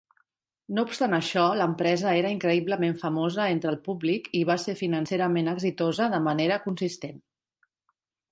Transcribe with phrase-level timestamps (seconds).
[0.75, 6.11] No obstant això, l'empresa era increïblement famosa entre el públic i va ser financerament exitosa
[6.15, 7.21] de manera consistent.